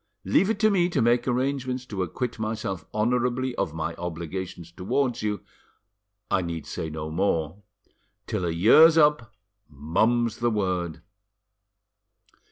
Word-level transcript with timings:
Leave 0.25 0.49
it 0.49 0.57
to 0.57 0.71
me 0.71 0.89
to 0.89 0.99
make 0.99 1.27
arrangements 1.27 1.85
to 1.85 2.01
acquit 2.01 2.39
myself 2.39 2.85
honourably 2.91 3.53
of 3.57 3.71
my 3.71 3.93
obligations 3.97 4.71
towards 4.71 5.21
you. 5.21 5.41
I 6.31 6.41
need 6.41 6.65
say 6.65 6.89
no 6.89 7.11
more; 7.11 7.61
till 8.25 8.43
a 8.43 8.49
year's 8.49 8.97
up, 8.97 9.31
mum's 9.69 10.37
the 10.37 10.49
word." 10.49 11.03